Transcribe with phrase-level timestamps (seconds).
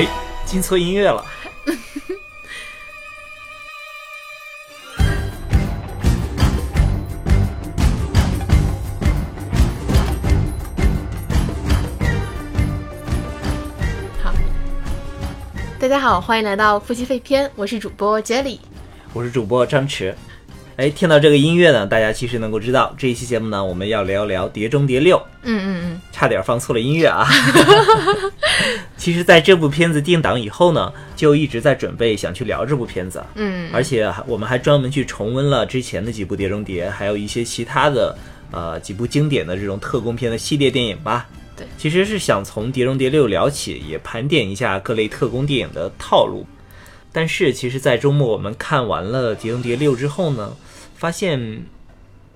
[0.00, 0.08] 哎，
[0.46, 1.22] 进错音乐了。
[14.22, 14.32] 好，
[15.78, 18.58] 大家好，欢迎来到夫妻肺片，我是主播 Jelly。
[19.12, 20.14] 我是主播张弛。
[20.80, 25.18] 哎，听到这个音乐呢，大家其实能够知道，这一期节目呢，我们要聊聊《碟中谍六》。
[25.42, 27.28] 嗯嗯嗯，差点放错了音乐啊！
[28.96, 33.22] 其实，在这部片子定档以后呢，就一直在准备想去聊这部片子。
[33.34, 38.16] 嗯，而且我们还专门去重温了之前的几部《碟中谍》，还有一些其他的
[38.50, 41.28] 呃几部经典的这种特工片的系列电影吧。
[41.58, 46.46] 对，其实是想从《碟中谍六》聊起，也盘点一下各类特工电影的套路。
[47.12, 50.52] 但是，其实，在周末我们看完了《碟中谍六》之后呢，
[51.00, 51.64] 发现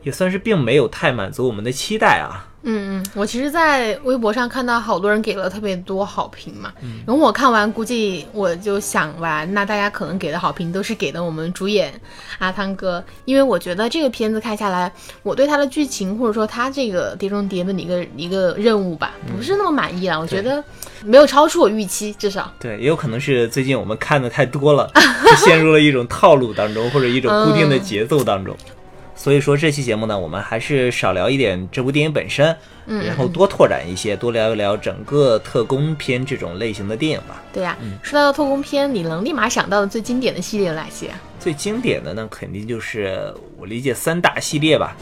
[0.05, 2.54] 也算是并没有太满足我们的期待啊。
[2.67, 6.73] 嗯嗯，我其实，在微博上看到好多人给了特别多好评嘛。
[7.07, 11.93] 然后我看完，估计我就想完，那大家可能给的好评都是给的我们主演
[12.39, 14.91] 阿汤哥，因为我觉得这个片子看下来，
[15.23, 20.19] 我对他的剧情或者说他这个碟中谍的一个一个任务吧，不是那么满意了。
[20.19, 20.65] 我觉得
[21.05, 22.51] 没有超出我预期，至少。
[22.59, 24.91] 对，也有可能是最近我们看的太多了，
[25.25, 28.57] 就 陷入了一种套路当中，或者一种固定的节奏当中。
[29.25, 37.43] 所以说这期节目呢，我们还是少聊一点这部电影本身，嗯，然后多拓展一些，多聊一聊整个特工片这种类型的电影吧。
[37.51, 41.19] 对呀、说到特工片，你能立马想到的最经典的系列有哪些啊？
[41.41, 44.95] 最经典的呢，肯定就是我理解三大系列吧。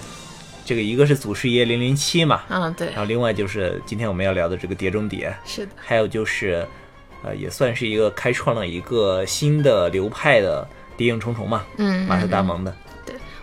[0.64, 6.64] 这个一个是祖师爷零零七嘛，嗯，对然，后另外就是今天我们要聊的这个碟中谍，是的，还有就是，
[7.24, 10.64] 呃，也算是一个开创了一个新的流派的
[10.96, 12.72] 谍影重重嘛，嗯，马特·达嗯蒙的。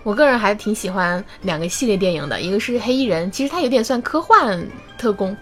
[0.04, 4.66] 我个人还挺喜欢两个系列电影的，一个是黑衣人，其实它有点算科幻
[4.98, 5.36] 特工，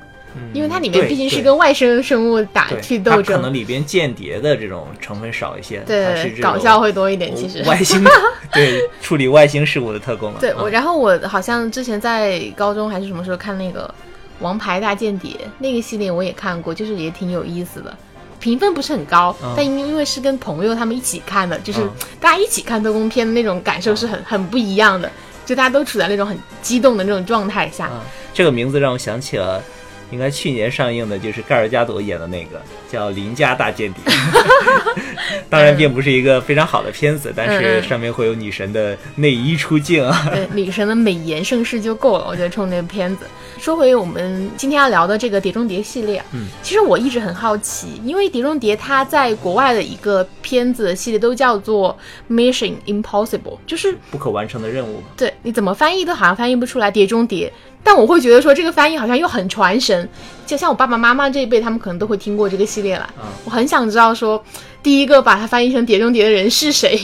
[0.54, 7.36] 因为它里面毕竟是跟外星生物打去斗争可能，里边间谍的这种成分少一些，对，搞笑会多一点。
[7.36, 8.04] 其实，外星
[8.54, 10.40] 对处理外星事务的特工了。
[10.40, 13.86] 对我，嗯然后我好像之前在高中还是什么时候看那个
[14.40, 17.96] 《王牌大间谍》那个系列，我也看过，就是也挺有意思的。
[18.40, 21.90] 评分不是很高，嗯但因因为是跟朋友他们一起看的，就是嗯
[22.20, 25.12] 大家一起看特工片的那种感受是很很不一样的，
[25.46, 27.90] 就大家都处在那种很激动的那种状态下。
[27.92, 28.00] 嗯，
[28.34, 29.62] 这个名字让我想起了。
[30.10, 34.02] 应该去年上映的就是盖尔加朵演的那个叫《邻家大间谍》，
[35.50, 40.30] 当然并不是一个非常好的片子，但是上面会有女神的内衣出镜啊。
[40.34, 43.26] 对，女神的美颜盛世就够了，我觉得冲那个片子。
[43.60, 51.98] 说回我们今天要聊的这个《碟中谍》系列，嗯，其实我一直很好奇，因为《碟中谍》它在国外的一个片子系列都叫做
[52.30, 55.08] Mission Impossible，就是不可完成的任务嘛。
[55.18, 57.52] 对你怎么翻译都好像翻译不出来《碟中谍》，
[57.84, 60.10] 但我会觉得说这个翻译好像又很传神，
[60.46, 63.10] 就像我爸爸妈妈这一辈，他们可能都会听过这个系列了。
[63.18, 64.44] 嗯我很想知道说，
[64.84, 67.00] 第一个把它翻译成《碟中谍》的人是谁？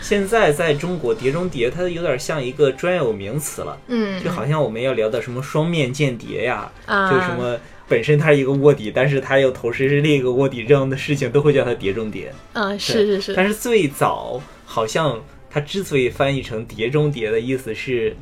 [0.00, 7.58] 现在在中国，碟中谍它有点像一个专有名词了，嗯，就好像我们要聊的什么双面间谍呀，啊，就什么
[7.88, 12.32] 本身他是一个卧底，但是他又同时是另一个卧底这样的事情，都会叫它碟中谍。
[12.52, 15.20] 嗯，是是是，但是最早好像
[15.50, 18.16] 它之所以翻译成碟中谍的意思是，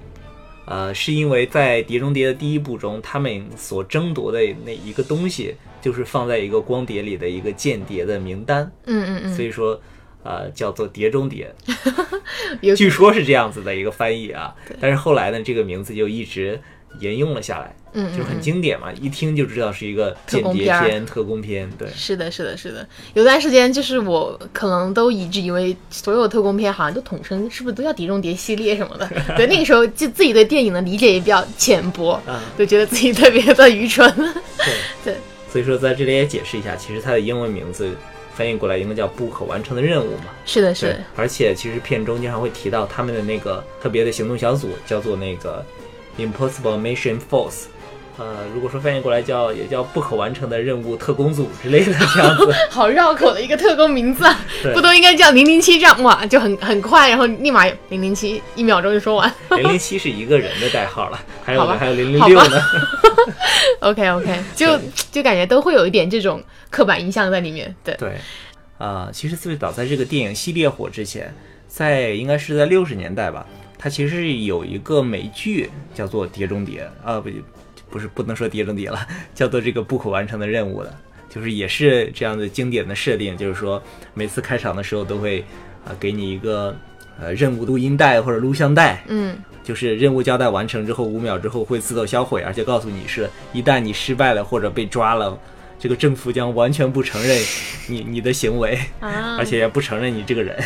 [0.67, 9.81] 呃，是因为在碟中谍的第一部中，他们所争夺的那一个东西，就是放在一个光碟里的一个间谍的名单，嗯嗯嗯，所以说。
[10.27, 11.55] 呃，叫做碟中谍，
[12.63, 16.59] 有据说是这样子的一个翻译啊，但是后来呢，这个名字就一直
[16.99, 22.87] 沿用了下来，嗯，就很嗯经典嘛，一听就知道是一个间谍特工片片、特工片，对，是的，是的，是的。
[23.15, 29.09] 有段时间就是我可能都一直以为所有特工片好像都统称是不是都叫碟中谍系列什么的。
[29.37, 34.13] 对，那个时候就自己对电影的理解也比较浅薄， 啊，就觉得自己特别的愚蠢。
[34.59, 34.75] 对
[35.05, 35.17] 对。
[35.51, 37.89] 所以说在这里也解释一下，其实它的英文名字
[38.35, 40.25] 翻译过来应该叫不可完成的任务嘛。
[40.45, 45.65] 是的，是的，，而且其实片中经常会提到他们的那个特别的行动小组，叫做那个
[46.19, 47.67] Impossible Mission Force。
[48.17, 54.41] 呃，如果说翻译过来叫也叫不可完成的任务特工组之类的这样子， 好绕口的一个特工名字啊，
[54.73, 59.35] 不都应该叫零零七这样哇，就很很快，然后立马零零七一秒钟就说完。
[59.51, 62.63] 零零七是一个人的代号了，还有还有零零六呢。
[63.81, 64.79] OK OK， 就
[65.11, 67.75] 就感觉都会有一点这种刻板印象在里面。
[67.83, 68.13] 对，对，
[68.79, 71.35] 啊、其实最早在这个电影系列火之前，
[71.67, 73.45] 在应该是在六十年代吧，
[73.77, 77.29] 它其实是有一个美剧叫做《碟中谍》啊，不
[77.95, 79.07] 不是不能说《碟中谍》了，
[79.37, 80.93] 叫做这个不可完成的任务的，
[81.29, 83.81] 就是也是这样的经典的设定，就是说
[84.15, 85.45] 每次开场的时候都会
[85.85, 86.77] 啊、给你一个
[87.21, 95.39] 呃任务录音带或者录像带，嗯就是任务交代完成之后五秒之后会自动销毁，而且告诉你是一旦你失败了或者被抓了，
[95.79, 97.39] 这个政府将完全不承认
[97.87, 100.61] 你你的行为，啊，而且也不承认你这个人。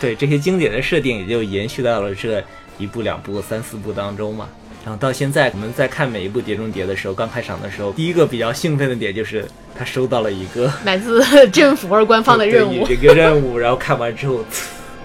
[0.00, 2.42] 对这些经典的设定，也就延续到了这
[2.76, 4.48] 一部、两部、三四部当中嘛。
[4.86, 9.44] 然后到现在，我们在看每一部《碟中谍》的时候，刚开场的时候，第一个比较兴奋的点就是
[9.76, 12.96] 他收到了一个来自政府或者官方的任务对。
[12.96, 14.44] 这个任务，然后看完之后，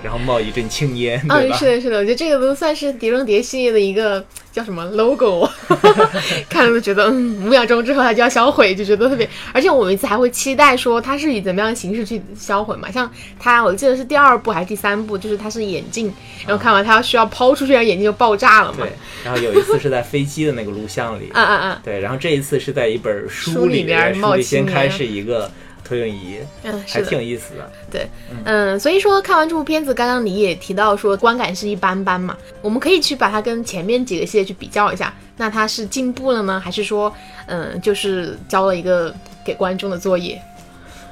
[0.04, 1.58] 然后冒一阵青烟，对嗯，吧？
[1.58, 5.48] 是的，是的，我觉得这个都算是《碟中谍》系列的一个 叫什么 logo，
[6.50, 9.28] 看了都觉得，嗯，五秒钟之后它就要销毁，就觉得特别。
[9.54, 12.92] 而且我每次还会期待说它是以怎么样的形式去销毁嘛？
[12.92, 13.10] 像
[13.40, 16.12] 它，我记得是第二部还是第三部，就是它是眼镜，
[16.46, 18.80] 然后看完它要需要抛出去，然后眼镜就爆炸了嘛。
[18.80, 18.92] 对，
[19.24, 21.82] 然后有一次是在飞机的那个录像里， 啊啊啊！
[21.84, 25.50] 对，然后这一次是在一本书书里面，书里冒先开是一个
[25.92, 27.72] 投影仪，嗯，还挺有意思的。
[27.92, 28.08] 对，
[28.46, 37.14] 嗯，所以说看完这部片子，刚刚你也提到说观感是一般般嘛，我们可以去把它跟前面几个系列去比较一下，那它是进步了呢，还是说，
[37.48, 40.42] 嗯，就是交了一个给观众的作业？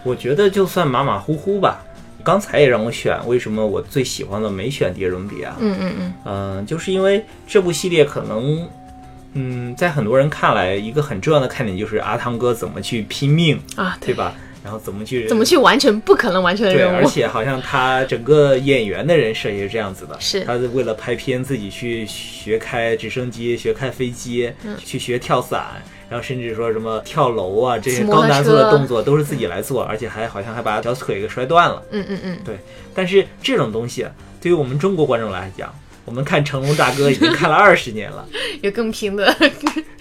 [0.03, 1.83] 我觉得就算马马虎虎吧。
[2.21, 5.55] 刚才也让我选，为什么我最喜欢的没选《碟中谍》啊？
[5.59, 8.67] 嗯嗯嗯，嗯、就是因为这部系列可能，
[9.33, 14.35] 嗯，在很多人看来，一个很重要的看点就是阿汤哥怎么去拼命，啊，对吧？
[14.69, 16.97] 然后怎么去怎么去完成不可能完成的对，任务？
[16.97, 20.41] 对而且好像他整个演员的人设也是这样子的，是。
[20.41, 24.77] 他是为了拍片自己去学开直升机、学开飞机、嗯。
[24.77, 31.81] 去学跳伞，然后甚至说什么跳楼啊这些高难度的动作都是自己来做，而且还好像还把小腿给摔断了。
[31.89, 32.59] 嗯嗯嗯，对
[32.93, 35.73] 但是这种东西啊对于我们中国观众来讲，
[36.09, 38.27] 我们看成龙大哥已经 看了二十年了，
[38.61, 39.31] 有更拼的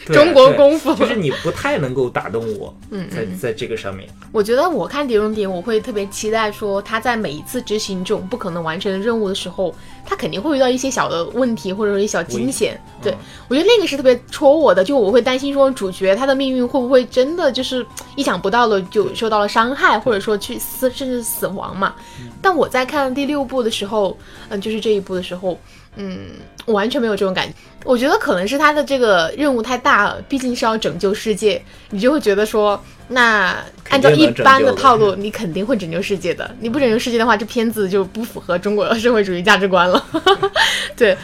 [0.06, 0.94] 中国功夫。
[0.94, 4.08] 就是你不太能够打动我，嗯在在这个上面。
[4.32, 9.75] 我觉得我看《碟中谍》，我会特别期待说他在每一次执行这种不可能完成的任务的时候，
[10.06, 12.81] 他肯定会遇到一些小的问题，或者说一些小惊险。
[13.02, 13.16] 对、嗯
[13.49, 17.84] 我觉得那个是特别戳我的，就我会担心说主角他的命运会不会真的就是
[18.16, 21.94] 意想不到的就受到了伤害，或者说去死甚至死亡嘛。
[22.40, 24.16] 但我在看第六部的时候，
[24.49, 25.58] 嗯、就是这一部的时候，
[25.98, 26.30] 嗯，
[26.64, 27.54] 我完全没有这种感觉。
[27.84, 33.56] 我觉得可能是他的这个任务太大了，毕竟是要拯救世界，你就会觉得说，那
[33.90, 36.50] 按照一般的套路，你肯定会拯救世界的。
[36.60, 40.02] 你不拯救世界的话，这片子就不符合中国的社会主义价值观了。
[40.96, 41.16] 对。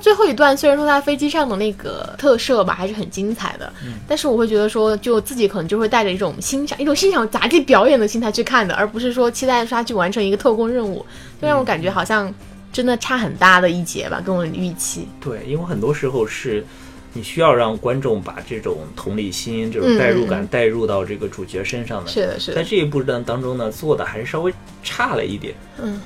[0.00, 3.72] 最后一段虽然说他飞机上的那个特摄吧还是很精彩的，
[4.08, 11.06] 但是我会觉得说，就自己可能就会带着一种欣赏、一种欣赏杂技表演的心态去看的，而不是说期待说他去完成一个特工任务，
[11.40, 12.34] 就让我感觉好像
[12.72, 15.06] 真的差很大的一截吧，跟我的预期。
[15.20, 16.64] 对，因为很多时候是
[17.12, 22.10] 你需要让观众把这种同理心、这种代入感带入到这个主角身上的。
[22.10, 24.52] 是的，是的，在这一部当当中呢，做的还是稍微
[24.82, 26.00] 差了一点，嗯，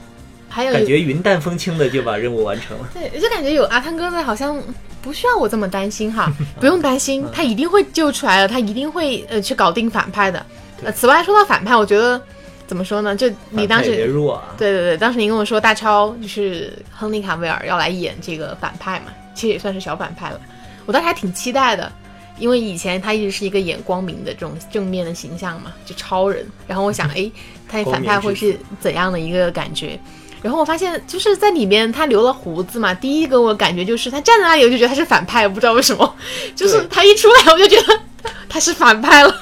[0.49, 2.89] 还有感觉云淡风轻的就把任务完成了。
[2.95, 4.61] 对，就感觉有阿汤哥在，好像
[5.01, 10.45] 不需要我这么担心哈， 不用担心，他一定会救出来的，他一定会呃去搞定反派的。
[10.83, 12.21] 呃，此外说到反派，我觉得
[12.67, 13.15] 怎么说呢？
[13.15, 20.41] 就你当时弱啊，对对对，当时你跟我说大超就是亨利卡维尔要来演这个反派嘛，其实也算是小反派了。
[20.85, 21.91] 我当时还挺期待的，
[22.39, 26.47] 因为以前他一直是一个演光明的这种正面的形象嘛，就超人。
[26.67, 27.31] 然后我想， 哎，
[27.69, 29.99] 他反派会是怎样的一个感觉？
[30.43, 36.15] 然后我发现就是在里面他留了胡子嘛，第一个我感觉就是他站在那里我就觉得他是反派，我不知道为什么，
[36.55, 38.01] 就是他一出来我就觉得
[38.49, 39.35] 他是反派了。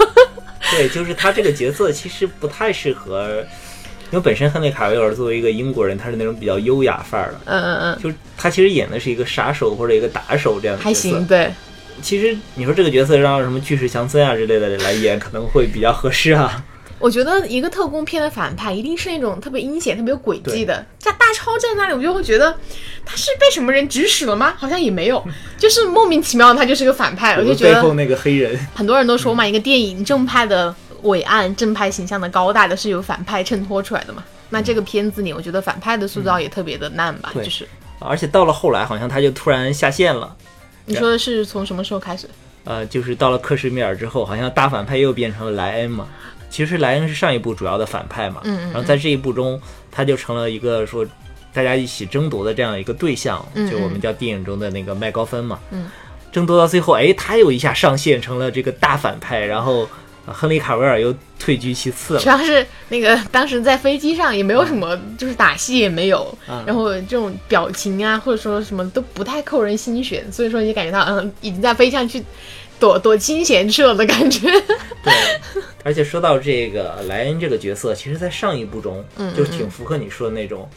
[0.71, 3.45] 对，就是他这个角色其实不太适合，
[4.11, 11.09] 因为本身亨利卡维尔作为一个英国人，他是那种比较优雅范儿的，嗯嗯嗯，就是他其实演的是一个杀手或者一个打手这样的角色。
[11.11, 11.51] 还行，对。
[12.03, 16.65] 其实你说这个角色让什么巨石强森啊之类的来演，可能会比较合适啊。
[17.05, 20.83] 我觉得一个特工片的反派一定是那种特别阴险、特别有诡计的。
[20.99, 22.57] 像大超站在那里，我就会觉得
[23.05, 24.55] 他是被什么人指使了吗？
[24.57, 25.23] 好像也没有，
[25.59, 27.35] 就是莫名其妙的他就是个反派。
[27.35, 34.25] 我就觉得背后那个黑人，很多人都说嘛，一个电影正派的伟岸、正派形象的高大的是由反派衬托出来的嘛。
[34.49, 37.69] 那这个片子里，我觉得反派的塑造也特别的烂吧，对就是
[37.99, 40.35] 而且到了后来，好像他就突然下线了。
[40.87, 42.27] 你说的是从什么时候开始？
[42.65, 46.09] 呃，就是到了克什米尔之后，好像大反派又变成了莱恩嘛。
[46.55, 51.05] 其实莱恩是上一部主要的反派嘛，嗯嗯嗯然后在这一部中，他就成了一个说
[51.53, 55.59] 大家一起争夺的这样一个对象，就我们叫电影中的那个麦高芬嘛。
[55.73, 55.91] 嗯，
[56.31, 59.89] 争夺到最后，哎，他又一下上线成了这个大反派，然后、
[60.27, 62.21] 呃亨利卡维尔又退居其次了。
[62.21, 66.63] 主要是那个当时在飞机上也没有什么，就是打戏也没有，嗯。
[66.65, 72.25] 然后这种表情啊或者说什么都不太扣人心弦，所以说你感觉到嗯已经在飞机上去
[72.79, 74.51] 躲躲清闲去了的感觉。
[75.03, 75.13] 对，
[75.83, 80.69] 而且说到这个莱恩这个角色，其实在上一部中，嗯就挺符合你说的那种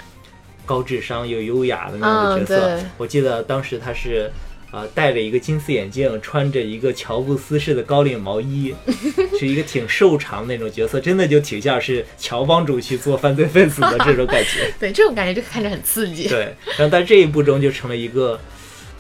[0.66, 2.70] 高智商又优雅的那样的角色。
[2.70, 4.32] 嗯我记得当时他是
[4.70, 8.76] 啊、戴着一个金丝眼镜，穿着一个乔布斯式的高领毛衣，
[9.40, 14.70] 是一个挺瘦长那种角色，真的就挺像是乔帮主去做犯罪分子的这种感觉。
[14.78, 16.28] 对，这种感觉就看着很刺激。
[16.28, 18.38] 对，然后在这一部中就成了一个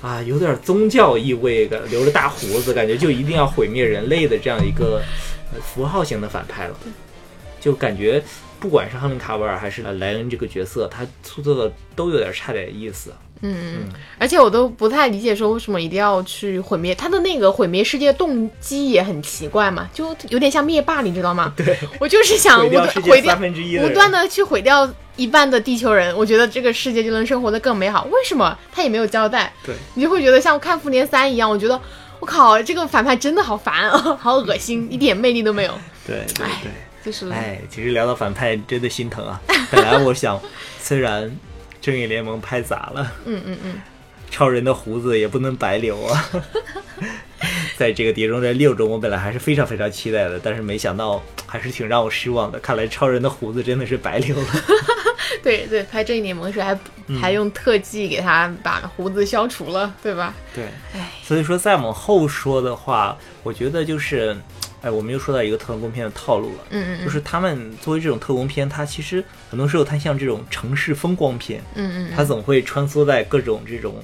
[0.01, 5.01] 啊，有点宗教意味的，留着大胡子，感觉就一定要毁灭人类的这样一个
[5.53, 6.77] 呃符号型的反派了。
[7.59, 8.23] 就感觉
[8.59, 13.11] 不管是亨利卡维尔还是莱恩这个角色，他塑造的都有点差点意思。
[13.41, 21.53] 嗯，而且我都不太理解，说为什么一定要去毁灭他的那个毁灭世界动机也很奇怪嘛，就有点像灭霸，你知道吗？
[21.57, 23.87] 对，我就是想无毁掉端毁掉世界三分之一的人。
[23.87, 28.05] 不断的去毁掉一半的地球人，我觉得这个世界就能生活得更美好。
[28.11, 29.51] 为什么他也没有交代？
[29.65, 31.79] 对，你就会觉得像看复联三一样，我觉得
[32.19, 35.73] 我靠，这个反派真的好烦啊， 好恶心，一点魅力都没有。
[36.05, 36.71] 对对哎对。
[37.05, 39.39] 就是，哎，其实聊到反派真的心疼啊。
[39.71, 40.37] 本来我想，
[40.81, 41.31] 虽然
[41.87, 43.81] 正义联盟拍砸了，嗯嗯嗯，
[44.29, 46.29] 超人的胡子也不能白留啊。
[47.77, 52.59] 在这个《碟中谍六》中，我本来还是非常非常期待的，但是没想到还是挺让我失望的。
[52.59, 54.47] 看来超人的胡子真的是白留了。
[55.41, 56.77] 对对，拍正义联盟时还、
[57.07, 60.33] 嗯还用特技给他把胡子消除了，对吧？
[60.53, 64.35] 对，哎，所以说再往后说的话，我觉得就是，
[64.87, 66.63] 哎，我们又说到一个特工片的套路了。
[66.69, 73.95] 嗯嗯就是他们作为这种特工片，它其实很多时候它像这种城市风光片，嗯嗯它总会穿梭在各种这种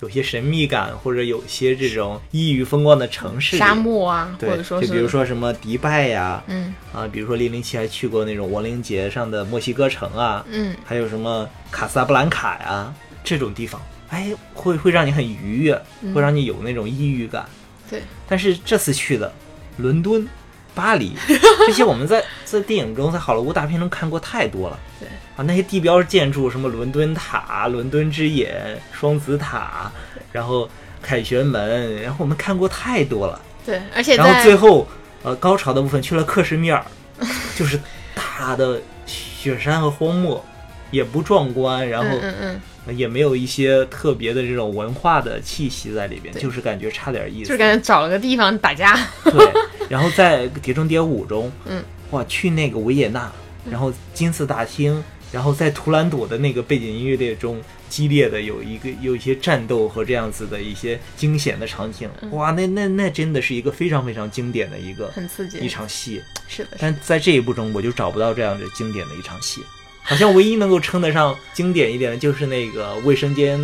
[0.00, 3.56] 有些神秘感或者有些这种异域风光的城市。
[3.56, 6.74] 沙漠啊，对，或者说就比如说什么迪拜呀，嗯。
[6.92, 10.74] 啊，比如说零零七还去过那种亡灵节上的墨西哥城啊，嗯。
[10.84, 16.12] 还有什么卡萨布兰卡呀这种地方，哎，会会让你很愉悦，嗯。
[16.12, 17.46] 会让你有那种异域感。
[17.88, 19.30] 对，但是这次去的
[19.76, 20.26] 伦敦、
[20.74, 21.14] 巴黎
[21.66, 24.78] 这些，我们在在电影中、在好莱坞大片中看过太多了。
[25.00, 29.90] 对啊，那些地标建筑，什么伦敦塔、伦敦之眼、双子塔，
[30.30, 30.68] 然后
[31.00, 33.40] 凯旋门，然后我们看过太多了。
[33.64, 34.86] 对，而且然后最后，
[35.22, 36.84] 呃，高潮的部分去了克什米尔，
[37.56, 37.80] 就是
[38.14, 40.44] 大的雪山和荒漠，
[40.90, 47.48] 也不壮观，然后嗯嗯嗯，也没有一些特别的这种文化的气息在里边，就是感觉差点意思。
[47.48, 48.98] 就是感觉找了个地方打架。
[49.24, 49.52] 对，
[49.88, 53.30] 然后在《碟中谍五》中，嗯，哇，去那个维也纳，
[53.70, 65.58] 然后金色大厅，然后在图兰朵的那个背景音乐列中，激烈的有一个有一些战斗和这样子的一些惊险的场景，哇，那那那真的是一个非常非常经典的一个很刺激。
[65.58, 66.78] 一场戏，是的，是的。
[66.80, 69.62] 但在这一部中，我就找不到这样的经典的一场戏，
[70.02, 73.60] 好像唯一能够称得上经典一点的，就是那个卫生间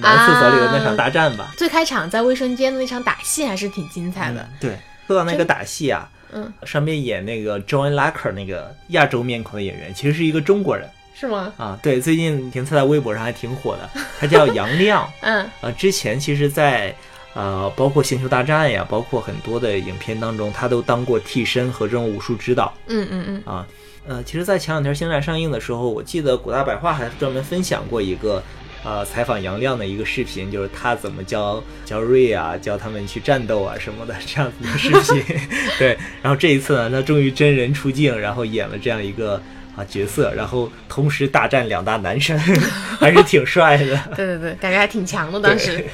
[0.00, 1.52] 男厕所里的那场大战吧。
[1.56, 4.40] 最开场在卫生间的那场打戏还是挺精彩的。
[4.40, 11.52] 嗯对，说到那个打戏啊，嗯，上面演那个 John Lacker 那个亚洲面孔的演员，其实是一个中国人是吗？
[11.56, 11.78] 啊。
[11.82, 15.06] 对，最近评测在微博上还挺火的， 他叫杨亮。
[15.20, 16.94] 嗯呃，之前其实在，
[17.34, 23.66] 呃包括《星球大战》呀，包括很多的影片当中，他都当过替身和这种武术指导嗯嗯嗯，啊。
[24.06, 28.42] 呃，其实，在前两天《星战》上映的时候，我记得古大白话还专门分享过一个。
[28.84, 35.36] 呃，采访杨亮的一个视频，就是他怎么教教瑞啊，教他们去战斗啊什么的 这样子的视频。
[35.78, 39.40] 对，然后这一次呢，他终于真人出镜，然后演了这样一个
[39.76, 42.36] 啊角色，然后同时大战两大男神，
[42.98, 43.96] 还是挺帅的。
[44.16, 45.84] 对对对，感觉还挺强的当时。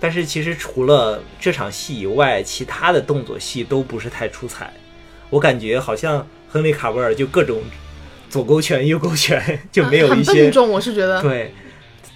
[0.00, 4.68] 但是其实除了这场戏以外，其他的动作戏都不是太出彩。
[5.30, 7.62] 我感觉好像亨利卡维尔就各种
[8.28, 11.20] 左勾拳、右勾拳，就没有一些很笨重，我是觉得。
[11.22, 11.52] 对。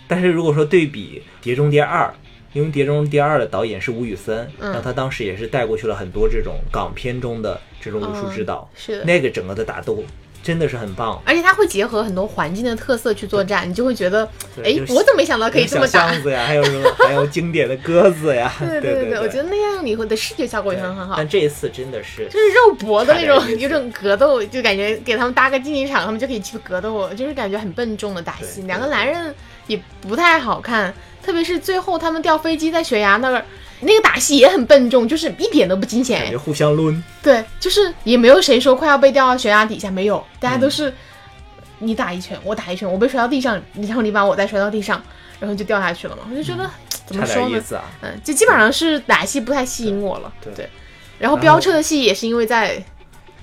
[0.06, 2.04] 但是如果说对比《碟中谍二》，
[2.52, 10.04] 因为《碟中谍二》的导演是吴宇森，嗯然后他当时也是带过去了很多这种港片中的这种武术指导，嗯是那个整个的打斗
[10.42, 11.20] 真的是很棒。
[11.24, 14.28] 而且它会结合很多环境的特色去作战，你就会觉得，
[14.62, 16.06] 哎我怎么没想到可以这么打？
[16.06, 21.14] 小巷子呀，还有什么， 还有经典的鸽子呀，对对对，我觉得那样你会的视觉效果也很很好。
[21.16, 28.62] 但这一次真的是就是肉搏的那种有种格斗，就感觉给他们搭个竞技场，他们就可以去格斗，就是感觉很笨重的打戏。
[28.62, 29.34] 两个男人
[29.66, 33.44] 也不太好看，特别是最后他们掉飞机在悬崖那儿，
[33.80, 36.36] 那个打戏也很笨重，就是一点都不惊险感觉。
[36.36, 40.92] 互相抡，对，就是也没有谁说快要被掉到悬崖底下，没有，大家都是
[41.78, 45.02] 你打一拳，我打一拳，我被摔到地上，然后你把我再摔到地上，
[45.38, 46.22] 然后就掉下去了嘛。
[46.30, 46.68] 我就觉得、
[47.04, 47.62] 怎么说呢？
[48.00, 50.32] 嗯，就基本上是打戏不太吸引我了。
[50.42, 50.68] 对对，
[51.18, 52.82] 然后飙车的戏也是因为在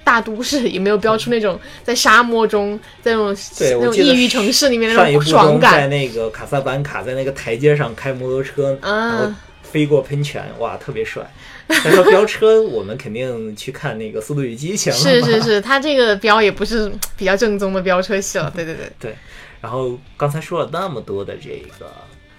[0.03, 5.87] 大都市，也没有飙出那种在沙漠中，在那种那对我记得种异域城市里面那种爽感在。
[5.87, 9.35] 那个卡萨布兰卡，在那个台阶上开摩托车，然后嗯，
[9.73, 11.27] 飞过喷泉，哇，特别帅。
[11.67, 18.51] 再说飙车，我们肯定去看那个《速度与激情》了是是是，他这个飙也不是 比较正宗的飙车戏了。
[18.55, 19.15] 对对对，对。
[19.59, 21.49] 然后刚才说了那么多的这
[21.79, 21.91] 个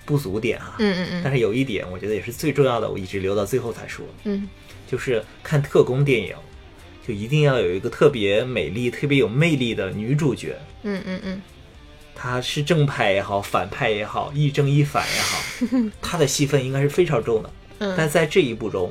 [0.04, 0.76] 不足点啊。
[0.78, 4.48] 嗯嗯嗯但是有一点，我觉得也是最重要的，我一直留到最后才说，嗯
[4.86, 6.36] 就是看特工电影，
[7.04, 10.56] 就一定要有一个特别美丽、特别有魅力的女主角。
[10.82, 11.42] 嗯嗯嗯，
[12.24, 17.50] 她是正派也好，反派也好，亦正亦反也好， 他的戏份应该是非常重的。
[17.80, 18.90] 嗯但在这一部中，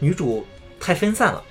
[0.00, 0.46] 女主
[0.78, 1.42] 太分散了，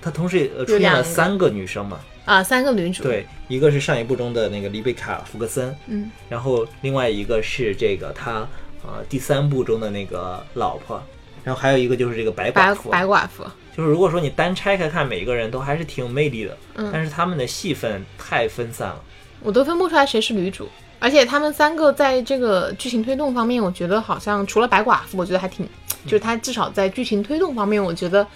[0.00, 8.48] 她同时呃出现了三个女生嘛，啊，三个女主，，对，一个是上一部中的那个丽贝卡·福克森，嗯然后另外一个是这个他
[8.82, 11.02] 呃第三部中的那个老婆，
[11.42, 12.88] 然后还有一个就是这个白白寡妇。
[12.88, 13.44] 白寡妇，
[13.76, 19.04] 就是如果说你单拆开看，每一个人都还是挺有魅力的，嗯但是他们的戏份太分散了。
[19.44, 20.68] 我都分不出来谁是女主。
[21.00, 25.68] 而且他们三个在这个剧情推动方面，我觉得好像除了白寡妇，我觉得还挺，
[26.06, 28.26] 就是她至少在剧情推动方面，我觉得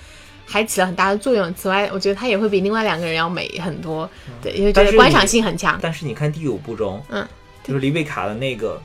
[0.45, 1.55] 还起了很大的作用。
[1.55, 4.09] 此外，我觉得她也会比另外两个人要美很多，
[4.43, 5.79] 对，因为觉得观赏性很强。
[5.81, 7.27] 但是你看第五部中，嗯，
[7.65, 8.79] 就是丽贝卡的那个，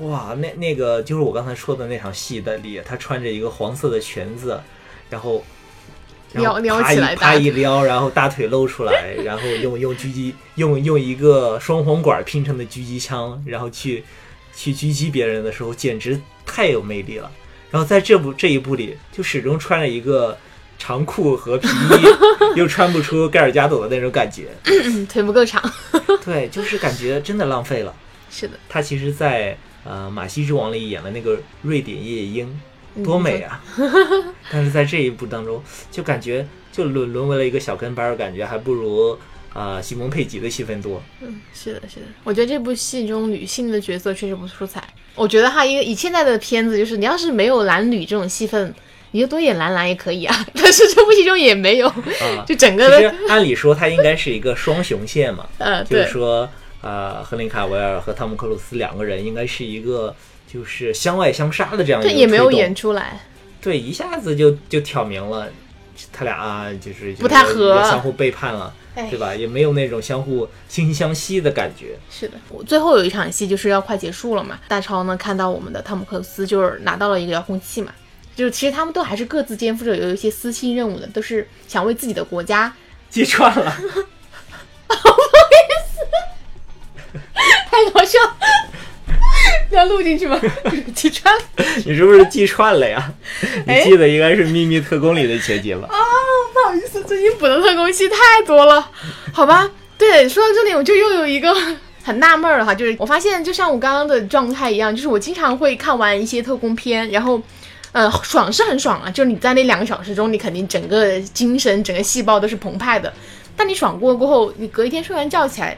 [0.00, 4.60] 哇，那那个就是我刚才说的那场戏的里，她穿着一个黄色的裙子，
[5.08, 5.42] 然后。
[6.32, 14.04] 撩撩啪一起来大腿啪一撩，然后大腿露出来，然后用用狙击用用一个双簧管拼成的狙击枪，然后去
[14.54, 17.30] 去狙击别人的时候，简直太有魅力了。
[17.70, 20.36] 然后在这部这一部里，就始终穿着一个
[20.78, 24.48] 长裤和皮衣， 又穿不出盖尔加朵的那种感觉。
[24.64, 25.62] 嗯，腿不够长。
[26.24, 27.94] 对，就是感觉真的浪费了。
[28.30, 32.60] 是的，他其实在，呃《马戏之王》里演的那个瑞典夜莺，
[33.04, 33.62] 多美啊！
[34.50, 39.12] 但是在这一部当中，就感觉就沦沦为了一个小跟班儿，感觉还不如
[39.52, 41.02] 啊、呃西蒙佩吉的戏份多。
[41.20, 42.06] 嗯，是的，是的。
[42.24, 44.82] 我觉得这部戏中女性的角色确实不出彩。
[45.14, 48.72] 我觉得哈，因为以现在的片子，就是你要是没有男女这种戏份，
[49.10, 50.34] 你就多演男男也可以啊。
[50.54, 56.48] 但是这部戏中也没有，啊就整个的实按理说，它应该是一个双雄线嘛， 呃，就是，说，
[56.80, 60.14] 呃，赫林卡维尔和汤姆克鲁斯两个人应该是一个
[60.52, 63.20] 就是相爱相杀的这样一个这也没有演出来。
[63.60, 65.48] 对，一下子就就挑明了，
[66.12, 69.34] 他俩啊就是不太合也相互背叛了，哎对吧？
[69.34, 71.98] 也没有那种相互惺惺相惜的感觉。
[72.10, 74.58] 是的，我最后有一场戏就是要快结束了嘛。
[74.66, 77.92] 大超呢看到我们的汤姆克鲁斯就是拿到了一个遥控器嘛，
[78.34, 82.74] 就是其实他们都还是各自肩负着有一些私心任务的，都是想为自己的国家。
[83.10, 83.76] 揭穿了
[84.86, 87.18] 不好意思
[87.68, 88.18] 太搞笑，
[89.70, 90.40] 要录进去吗？
[90.94, 91.42] 记串了。
[91.84, 93.12] 你是不是记串了呀？
[93.66, 95.88] 哎你记得应该是《秘密特工》里的情节吧？
[95.90, 95.96] 啊，
[96.52, 98.90] 不好意思，最近补的特工戏太多了，
[99.32, 99.70] 好吧？
[99.98, 101.54] 对，说到这里，我就又有一个
[102.02, 107.40] 很纳闷儿了哈，就是我发现，就像我刚刚的状态一样，就是我经常会看完一些特工片，然后。
[107.92, 113.12] 呃，爽是很爽啊，就是你在那两个小时中，你肯定整个精神、整个细胞都是澎湃的。
[113.56, 115.76] 但你爽过过后，你隔一天睡完觉起来，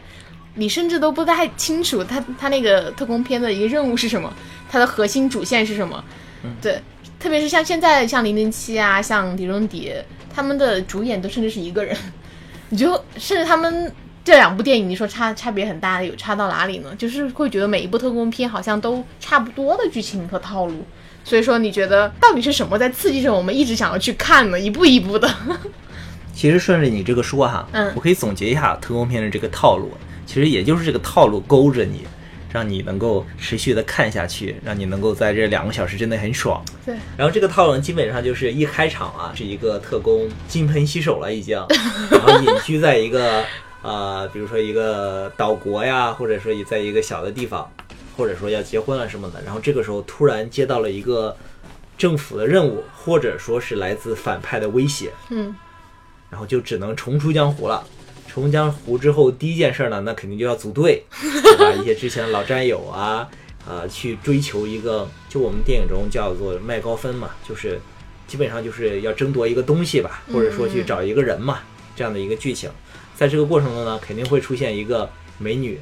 [0.55, 4.33] 你甚至都不太清楚他他那个特工片的一个任务是什么，
[4.71, 6.03] 它的核心主线是什么。
[6.61, 6.81] 对，
[7.21, 11.97] 特别是像现在像零零七啊，像碟中谍，他们的主演都甚至是一个人，
[12.71, 13.93] 你就甚至他们
[14.25, 16.95] 这两部电影，你说差差别很大，有差到哪里呢？
[16.99, 20.85] 就是会觉得每一部特工片好像都差不多的剧情和套路。
[21.25, 24.59] 所以说，你觉得到底是什么在刺激着我们一直想要去看呢？
[24.59, 25.33] 一步一步的，
[26.35, 29.93] 其实顺着你这个说哈，嗯我可以总结一下特工片的这个套路，
[30.27, 32.07] 其实也就是这个套路勾着你，
[32.53, 36.63] 让你能够持续的看下去，让你能够在这两个小时真的很爽。
[36.85, 41.57] 对，然后这个套路基本上就是一开场啊，是一个特工金盆洗手了已经，
[42.11, 43.45] 然后隐居在一个
[43.83, 47.71] 呃，比如说一个岛国呀，或者说在一个小的地方，
[48.17, 51.37] 或者说要结婚了什么的，然后这个时候突然接到了一个
[51.99, 55.55] 政府的任务，或者说是来自反派的威胁，嗯，
[56.31, 57.85] 然后就只能重出江湖了。
[58.33, 61.71] 重出江湖之后，第一件事呢，那肯定就要组队， 对吧？
[61.73, 63.29] 一些之前的老战友啊，
[63.69, 67.79] 啊、去追求一个，就我们电影中叫做麦高芬嘛，就是
[68.27, 71.59] 基本上就是要争夺一个东西吧，或者说去找一个人嘛，
[71.95, 72.71] 这样的一个剧情。
[73.15, 75.79] 在这个过程中呢，肯定会出现一个美女，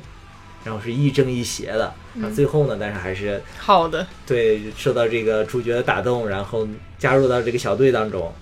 [0.64, 6.66] 然后是亦正亦邪的，然后最后呢，但是还是好的，对受到这个主角的打动，然后
[6.98, 8.32] 加入到这个小队当中。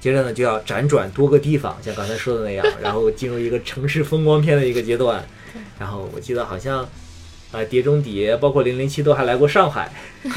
[0.00, 5.22] 接着呢，就要辗转多个地方，像刚才说的那样，然后进入一个城市风光片的一个阶段。
[5.78, 6.88] 然后我记得好像，
[7.52, 9.92] 啊、碟中谍》包括《零零七》都还来过上海。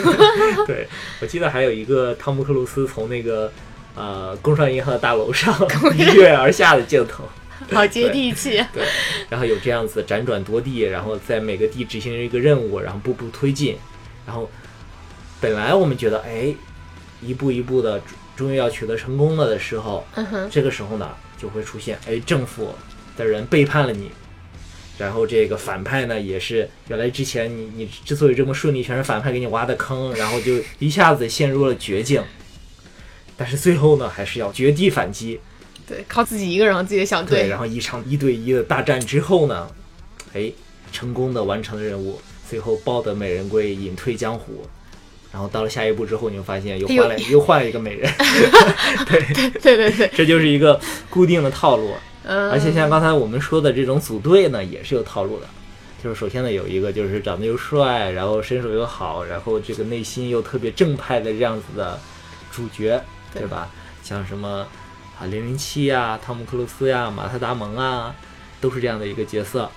[0.68, 0.88] 对，
[1.22, 3.52] 我记得还有一个汤姆克鲁斯从那个
[3.96, 5.56] 呃工商银行的大楼上
[5.96, 7.24] 一跃而下的镜头。
[7.72, 8.62] 好接地气。
[8.74, 8.84] 对，
[9.30, 13.78] 然后有这样子辗转多地，然后在每个地执行一个任务，然后步步推进，
[14.26, 14.50] 然后
[15.40, 16.54] 本来我们觉得哎，
[17.22, 18.02] 一步一步的
[18.36, 22.74] 终于要取得成功了的时候，嗯，这个时候呢就会出现哎政府
[23.16, 24.10] 的人背叛了你，
[24.98, 32.24] 然后这个反派呢，也是原来之前你你之所以这么顺利，全是反派给你挖的坑， 然后就一下子陷入了绝境。
[33.36, 35.40] 但是最后呢，还是要绝地反击。
[35.86, 37.42] 对，靠自己一个人和自己的小队。
[37.42, 39.68] 对，然后一场一对一的大战之后呢，
[40.34, 40.52] 哎，
[40.92, 44.66] 成功的完成了任务，最后抱得美人归，隐退江湖。
[45.34, 48.10] 然后到了下一步之后，你就发现又换了又换了一个美人。
[49.10, 49.20] 对
[49.60, 51.92] 对对对，这就是一个固定的套路。
[52.24, 55.48] 嗯，而且像刚才我们说的这种组队呢，也是有套路的。
[56.04, 62.00] 就是首先呢，有一个就是长得又帅，然后身手又好，然后这个内心又特别正派的这样子的
[62.52, 63.02] 主角，
[63.34, 63.70] 对吧？
[64.04, 64.68] 像什么
[65.20, 68.14] 啊零零七呀、汤姆克鲁斯呀、马特达蒙啊，
[68.62, 69.68] 都是这样的一个角色。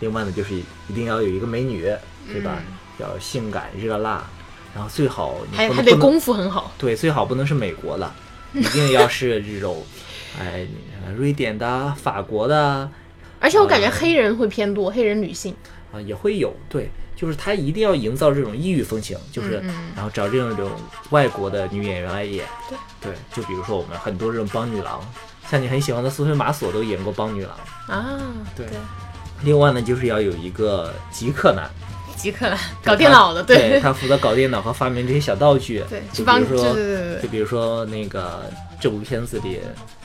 [0.00, 1.90] 另外呢，就是一定要有一个美女，
[2.30, 2.62] 对吧？
[3.00, 4.22] 要性感热辣，
[4.74, 6.70] 然后最好还还得功夫很好。
[6.78, 8.12] 对，最好不能是美国的，
[8.52, 9.82] 一定要是这种，
[10.38, 10.66] 哎，
[11.16, 12.88] 瑞典的、法国的。
[13.40, 15.54] 而且我感觉黑人会偏多，黑人女性
[15.92, 16.54] 啊也会有。
[16.68, 19.62] 对，就是他一定要营造这种异域风情，就是
[19.96, 20.70] 然后找这种这种
[21.08, 22.44] 外国的女演员来演。
[22.68, 25.00] 对对，就比如说我们很多这种邦女郎，
[25.50, 28.20] 像你很喜欢的苏菲玛索都演过邦女郎啊。
[28.54, 28.66] 对。
[29.42, 31.64] 另外呢，就是要有一个极客男。
[32.20, 35.82] 极客男 搞电脑的，对他负责搞电脑和发明这些小道具。
[35.88, 36.74] 对，就比如说，
[37.22, 38.42] 就比如说那个
[38.78, 39.58] 这部片子里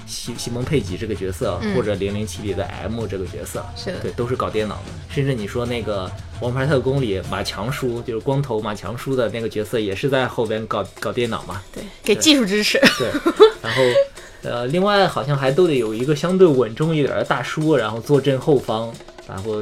[0.07, 4.91] 西西蒙佩吉这个角色，或者零零七里的 M 这个角色，是的，对，都是搞电脑的。
[5.09, 11.61] 甚至你说那个王牌特工里马强叔，就是光头马强叔的那个角色，也是在后边搞搞电脑嘛？
[11.73, 12.79] 对，给技术支持。
[12.97, 13.09] 对，
[13.61, 13.81] 然后
[14.43, 18.93] 呃，另外好像还都得有一个相对稳重一点的大叔，然后坐镇后方，
[19.27, 19.61] 然后。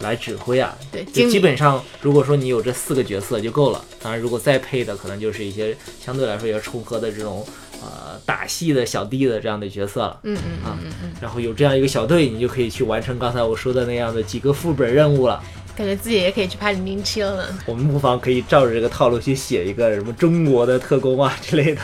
[0.00, 3.84] 来指挥啊，对，基本上如果说你有这四个角色就够了。
[4.02, 7.46] 当然，如果再配的，可能就是一些相对来说也重合的这种
[7.82, 10.18] 呃打戏的小弟的这样的角色了。
[10.22, 11.12] 嗯嗯啊嗯嗯。
[11.20, 15.42] 然后有这样一个小队，你就可以去完成刚才我说的那样的几个副本任务了。
[15.76, 17.46] 感觉自己也可以去拍零零七了。
[17.66, 21.80] 我们不妨可以照着这个套路去写一个什么中国的特工啊之类的。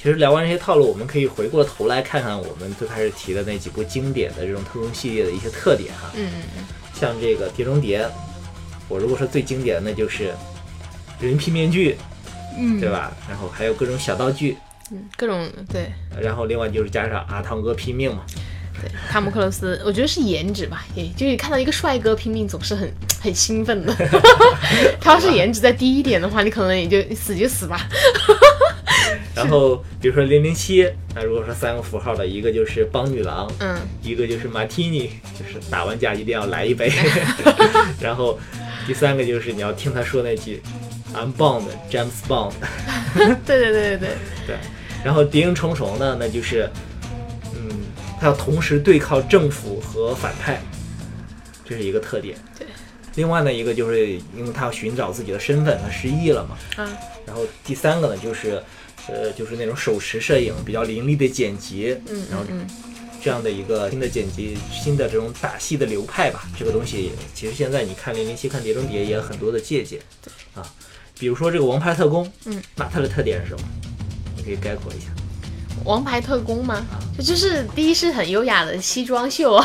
[0.00, 6.12] 其实聊完这些套路，我们可以回过头来看看我们最开始提的那几部经典的这种特工系列的一些特点哈。
[6.14, 6.64] 嗯嗯嗯。
[6.94, 8.04] 像这个《碟中谍》，
[8.88, 10.32] 我如果说最经典的，那就是
[11.18, 11.96] 人皮面具，
[12.56, 13.12] 嗯，对吧？
[13.28, 14.56] 然后还有各种小道具，
[14.92, 15.90] 嗯，各种对。
[16.20, 18.22] 然后另外就是加上阿汤哥拼命嘛。
[18.80, 22.88] 对，汤姆克鲁斯，我觉得是颜值吧，也就是看到一个帅哥拼命，总是很
[23.20, 23.92] 很兴奋的。
[25.02, 27.84] 他要是颜值再低一点的话，你可能也就死就死吧。
[29.34, 36.90] 然后比如说零零七，那如果说三个符号的，一个就是邦女郎，嗯，一个就是马提尼，就是打完架一定要来一杯。
[38.00, 38.38] 然后
[38.86, 40.62] 第三个就是你要听他说那句
[41.14, 42.52] ，I'm Bond，James Bond。
[43.16, 44.08] 对对对对对
[44.46, 44.56] 对。
[45.04, 46.68] 然后谍影重重呢，那就是
[47.54, 47.68] 嗯。
[48.20, 50.60] 他要同时对抗政府和反派，
[51.64, 52.36] 这是一个特点。
[52.58, 52.66] 对，
[53.14, 56.56] 另外呢，一个就是因为他要寻找自己的身份，他失忆了嘛。
[56.78, 56.88] 嗯。
[57.24, 58.60] 然后第三个呢，就是，
[59.08, 61.96] 呃，就是那种手持摄影，比较凌厉的剪辑。
[62.08, 62.26] 嗯。
[62.30, 62.44] 然后
[63.20, 66.48] 这样的一个新的剪辑，新的这种打戏的流派吧。
[66.56, 70.00] 这个东西其实现在你看《零零七》看《碟中谍》也有很多的借鉴。
[70.54, 70.62] 啊，
[71.18, 73.68] 比如说这个《王牌特工》，嗯，那它的特点是什么？
[74.36, 75.06] 你可以概括一下。
[75.84, 76.84] 王牌特工吗？
[77.16, 79.58] 就就是第一是很优雅的西装秀，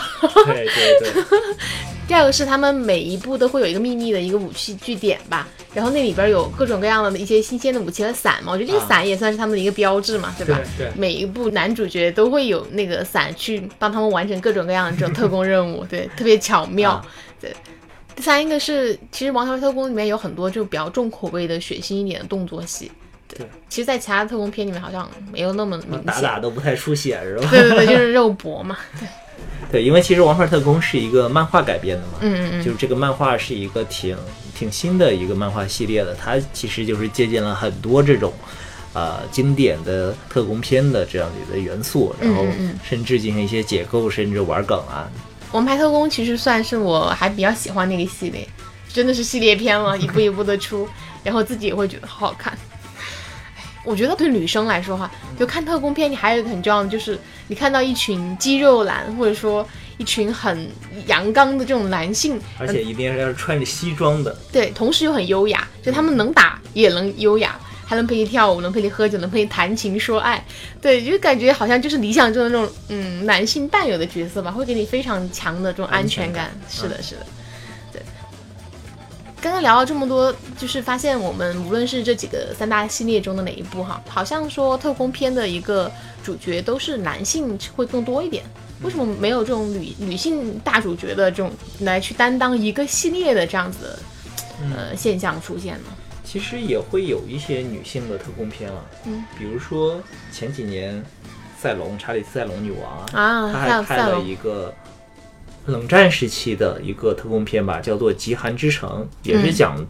[0.46, 1.24] 对对对。
[2.06, 10.60] 第二个是他们每一部都会有一个秘密的一个武器据点吧，然后那里边有各种各样的一些新鲜的武器和伞嘛，我觉得这个伞也算是他们的一个标志嘛，对吧？
[10.78, 10.92] 对。
[10.98, 17.02] 每一部男主角都会有那个伞去帮他们完成各种各样的这种特工任务， 对，特别巧妙。
[17.40, 17.56] 对。
[18.14, 22.92] 第三一个是，其实《王牌特工》里面有很多就比较重口味的血腥一点的动作戏。
[23.38, 27.48] 对，其实，在其他特工片里面好像没有那么明显，打打都不太出血是吧？
[27.50, 28.78] 对对对，就是肉搏嘛。
[29.00, 29.08] 对，
[29.72, 34.16] 对，因为其实《王牌特工》是一个漫画改编的嘛，嗯嗯嗯，就是这个漫画是一个挺
[34.58, 38.32] 挺新的一个漫画系列的，它其实就是借鉴了很多这种
[38.94, 42.46] 呃经典的特工片的这样的元素，然后
[42.88, 45.10] 甚至进行一些解构，甚至玩梗啊。
[45.56, 48.48] 《王牌特工》其实算是我还比较喜欢那个系列，
[48.92, 50.88] 真的是系列片了，一步一步的出，
[51.24, 52.58] 然后自己也会觉得好好看。
[53.84, 59.68] 我觉得对女生来说哈，就看特工片，你还有一个很重要的，就是你看到一群肌肉男，或者说
[59.98, 60.70] 一群很
[61.08, 70.44] 阳刚的这种男性，而且一定要是穿着西装的，对，同时又很优雅，就他们能打也能优雅，还能陪你跳舞，能陪你喝酒，能陪你谈情说爱，
[70.82, 76.52] 对，就感觉好像就是理想中的那种嗯男性伴有的角色吧，会给你非常强的这种安全感。
[76.70, 77.26] 是的，是的。
[79.44, 85.92] 刚刚聊了这么多，就是发现我们无论是这几个三大系列中的哪一部哈，好像说特工片的一个
[86.24, 88.46] 主角都是男性会更多一点。
[88.82, 91.52] 为什么没有这种女女性大主角的这种
[91.82, 94.00] 来去担当一个系列的这样子的
[94.78, 95.90] 呃现象出现呢？
[96.24, 100.02] 其实也会有一些女性的特工片了，嗯，比如说
[100.32, 101.04] 前几年
[101.60, 104.74] 赛隆查理斯赛隆女王啊她还拍了一个
[105.66, 109.88] 冷战时期的一个特工片吧，叫做《极寒之城》，也是嗯讲、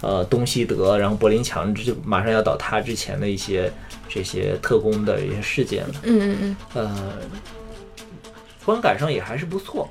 [0.00, 3.70] 呃东西德，然后柏林墙就马上要倒塌之前的一些
[4.08, 5.94] 这些特工的一些事件了。
[6.04, 7.12] 嗯嗯嗯，呃，
[8.64, 9.88] 观感上也还是不错，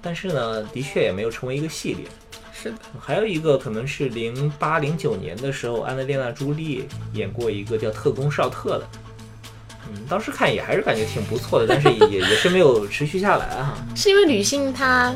[0.00, 2.04] 但是呢，的确也没有成为一个系列。
[2.52, 8.88] 是的，还有一个可能是零八零九年的时候，安德烈娜·朱莉演过一个叫《特工绍特》的，
[9.92, 13.74] 嗯，当时看也还是感觉挺不错的，但是也也是没有持续下来哈。
[13.94, 15.14] 是因为女性她，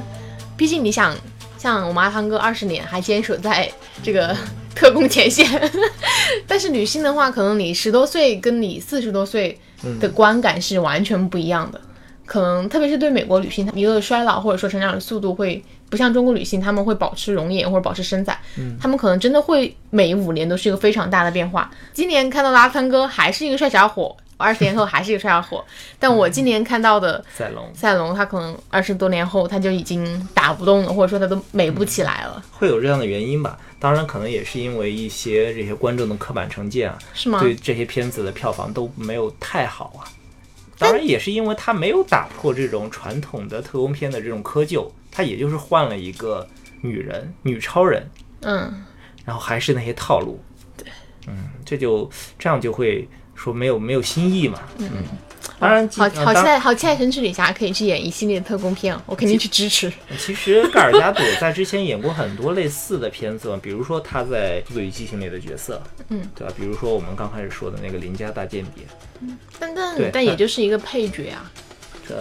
[0.57, 1.17] 毕竟你想，
[1.59, 3.71] 像我们阿汤哥二十年还坚守在
[4.03, 4.37] 这个
[4.75, 5.47] 特工前线，
[6.47, 9.59] 但是女性的话，可能你十多岁跟你四十多岁
[9.99, 11.81] 的观感是完全不一样的。
[12.25, 21.69] 可能特别是对美国女性，一个衰老或者说成长的速度会不像中国女性，她们会保持容颜或者保持身材，嗯，她们可能真的会每五年都是一个非常大的变化。
[21.93, 25.65] 今年看到的阿汤哥还是一个帅小伙，二十年后还是一个帅小伙，
[25.99, 33.59] 但我今年看到的赛龙赛龙他可能二十多年后他就已经打不动了，或者说他都美不起来了，会有这样的原因吧？
[33.79, 37.41] 当然，可能也是因为一些这些观众的刻板成见啊，是吗？
[37.41, 40.05] 对这些片子的票房都没有太好啊。
[40.79, 46.47] 当然，也是因为他没有打破这种传统的特工片的这种窠臼，他也就是换了一个
[46.83, 48.07] 女人、女超人，
[48.43, 48.85] 嗯，
[49.25, 50.39] 然后还是那些套路。
[50.77, 50.87] 对，
[51.27, 53.09] 嗯，这就这样就会
[53.43, 54.61] 说没有没有新意嘛。
[54.79, 54.89] 嗯，
[55.59, 59.91] 当然，好好期待好期待神奇女侠可以去演一系列的特工片哦，我肯定去支持。
[60.19, 66.53] 其实盖尔加朵在之前演过很多类似的片子嘛，比如说他在《速度与激情》里的角色，嗯，对吧？
[66.57, 68.85] 比如说我们刚开始说的那个邻家大间谍，
[69.59, 71.51] 但但但也就是一个配角啊，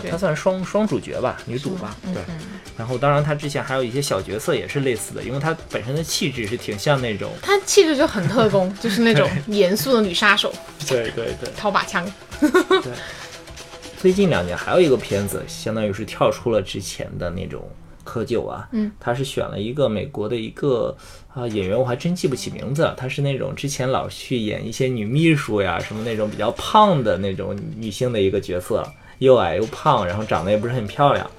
[0.10, 2.21] 她算双双主角吧，女主吧，对。
[2.78, 10.54] 然后当然她之前还有一些小角色也是类似的，因为她本身的气质是挺像那种，她气质就很特工，就是那种 严肃的女杀手，
[10.88, 11.49] 对对对。
[11.58, 12.06] 掏把枪。
[12.39, 12.91] 对。
[13.97, 17.69] 最近两年还有一个片子，相当于是跳出了之前的那种
[18.06, 20.95] 窠臼啊，嗯，他是选了一个美国的一个
[21.34, 28.89] 啊、演员，我还真记不起名字了，她是那种之前老去演一些女秘书呀，什么那种比较胖的那种女性的一个角色，
[29.20, 31.30] 又矮又胖，然后长得也不是很漂亮。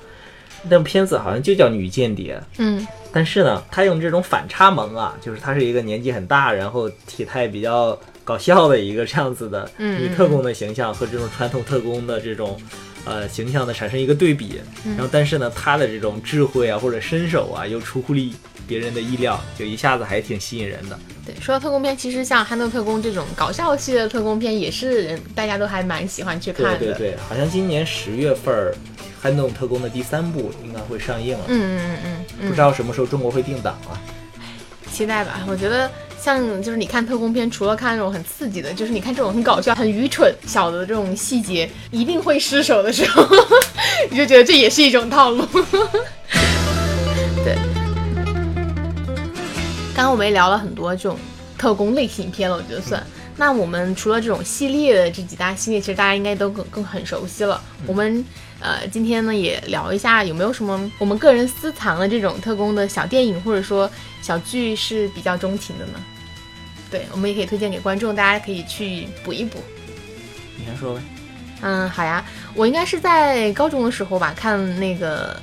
[0.68, 2.86] 那部片子好像就叫《女间谍》，嗯。
[3.12, 12.56] 但是呢，他用这种反差萌啊，就是她是一个年纪很大，然后体态比较搞笑的一个这样子的嗯女特工的形象，和这种传统特工的这种
[13.04, 14.60] 呃形象的产生一个对比。
[14.84, 18.34] 嗯然后，但是呢，他的这种智慧啊或者身手啊，又出乎力
[18.66, 20.98] 别人的意料，就一下子还挺吸引人的。
[21.26, 26.78] 对，说到特工片，其实像《憨豆特工》这种搞笑系的特工片，也是人大家都还蛮喜欢去看的。
[26.78, 28.72] 对对对，好像今年十月份儿，
[29.22, 34.00] 《憨豆特工》的第三部应该会上映了，嗯嗯嗯嗯嗯不知，道什么时候中国会定档啊？
[35.00, 35.40] 期待吧。
[35.48, 43.26] 我觉得像就是你看特工片，除了看那种很刺激的，就是你看这种很搞笑、很愚蠢小的这种细节，一定会失手的时候，
[44.10, 45.42] 你就觉得这也是一种套路。
[47.42, 47.56] 对，
[49.94, 51.18] 刚刚我们也聊了很多这种
[51.56, 53.02] 特工类型片了，我觉得算。
[53.40, 57.58] 那我们除了这种系列的这几大系列，其实大家应该都更更很熟悉了。
[57.86, 58.22] 我们
[58.60, 65.92] 呃今天呢也聊一下有没有什么我们个人私藏的这种特工的小电影或者说小剧是比较钟情的呢？
[66.90, 69.58] 对，我们也可以推荐给观众，大家可以去补一补。
[70.58, 71.00] 你先说呗。
[71.62, 72.22] 嗯，好呀，
[72.54, 75.34] 我应该是在高中的时候吧，看那个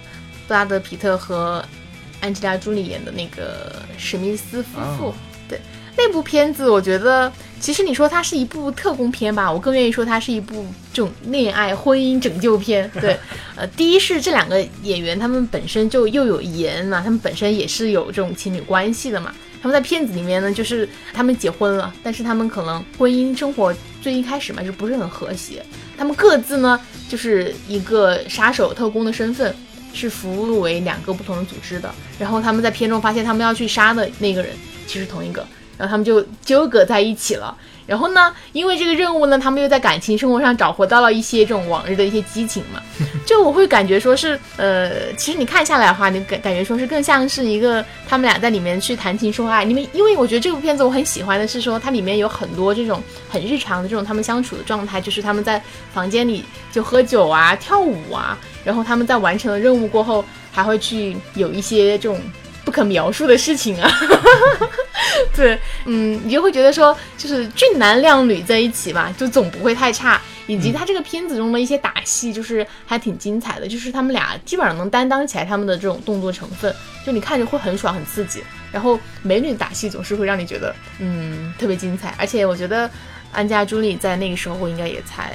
[0.48, 1.66] 布拉德皮特和
[2.22, 5.08] 安吉拉朱莉演的那个史密斯夫妇。
[5.08, 5.14] 哦
[5.50, 5.60] 对，
[5.98, 12.90] 那部片子我觉得，其实你说它是一部特工片吧，我更愿意说它是一部这种恋爱婚姻拯救片。
[13.02, 13.18] 对，
[13.56, 19.34] 呃，第一是这两个演员他们本身就又有颜嘛，他们本身也是有这种情侣关系的嘛。
[19.60, 25.66] 他们在片子里面呢，就是他们结婚了，但是他们可能婚姻生活最一开始嘛就不是很和谐。
[25.98, 29.54] 他们各自呢就是一个杀手特工的身份，
[29.94, 31.94] 是服务为两个不同的组织的。
[32.20, 34.52] 然后他们在片中发现，他们要去杀的那个人
[34.86, 35.46] 其实同一个，
[35.78, 37.56] 然后他们就纠葛在一起了。
[37.86, 42.82] 然后呢，因为这个任务呢，他们又在感情生活上找回到了一些这种往日的一些激情嘛。
[43.26, 49.64] 就我会感觉说是，呃，其实你看下来的话，你感感觉说是更像是一个他们俩在里面去谈情说爱。
[49.64, 55.62] 你们因为我觉得这部片子我很喜欢的是说，它里面有很多这种很日常的这种他们相处的状态，就是他们在
[55.94, 62.20] 房间里就喝酒啊、跳舞啊，然后他们在完成了任务过后，还会去有一些这种
[62.68, 63.90] 不可描述的事情啊。
[65.34, 70.22] 对，嗯，你就会觉得说，就是俊男靓女在一起嘛，就总不会太差。
[70.48, 76.74] 以及他这个片子中的一些打戏，就是还挺精彩的，就是他们俩基本上能担当起来他们的这种动作成分，
[77.06, 78.44] 就你看着会很爽很刺激。
[78.72, 82.14] 然后美女打戏总是会让你觉得，嗯，特别精彩。
[82.18, 82.90] 而且我觉得
[83.32, 85.34] 安家朱莉在那个时候应该也才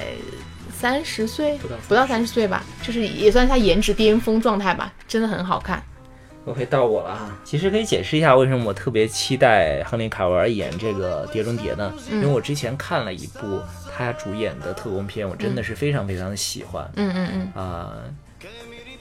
[0.75, 5.83] 三十岁，不到三十岁吧，就是也算是她颜值巅峰状态吧，真的很好看。
[6.45, 11.93] 我会到我了啊，其实可以解释一下为什么我特别期待亨利卡维尔演这个《碟中谍》呢？
[12.11, 13.61] 因为我之前看了一部
[13.95, 16.89] 他主演的特工片，我真的是非常非常的喜欢。
[16.95, 17.63] 嗯嗯嗯。
[17.63, 17.93] 啊，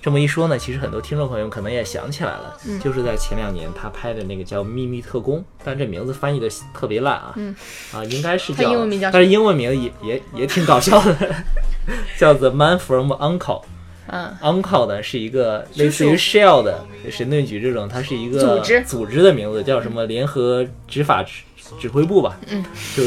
[0.00, 7.32] 这么一说呢，其实很多听众朋友可能也想起来了，就是在前两年他拍的那个叫《秘密特工》，但这名字翻译的特别烂啊。
[7.34, 7.54] 嗯。
[7.92, 11.34] 啊，应该是叫，英文名叫，但是英文名也也也挺搞笑的，
[12.16, 13.62] 叫 The Man from Uncle。
[14.08, 21.42] 嗯，Uncle 呢是一个类似于 Shell 的神盾局这种，它是一个组织组织的名字，叫什么联合执法指
[21.80, 22.36] 指挥部吧。
[22.48, 22.64] 嗯，
[22.96, 23.04] 就